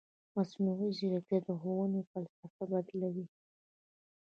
[0.35, 3.25] مصنوعي ځیرکتیا د ښوونې فلسفه بدلوي.